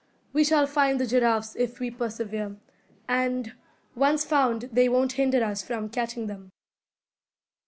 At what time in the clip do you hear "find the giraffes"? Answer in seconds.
0.65-1.55